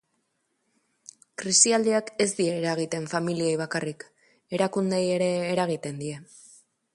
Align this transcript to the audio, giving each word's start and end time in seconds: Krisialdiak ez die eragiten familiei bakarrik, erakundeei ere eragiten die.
Krisialdiak 1.41 2.09
ez 2.25 2.27
die 2.39 2.47
eragiten 2.61 3.05
familiei 3.11 3.53
bakarrik, 3.63 4.07
erakundeei 4.59 5.05
ere 5.19 5.29
eragiten 5.53 6.03
die. 6.05 6.17